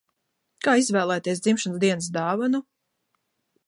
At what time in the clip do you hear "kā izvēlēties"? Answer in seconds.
0.67-1.43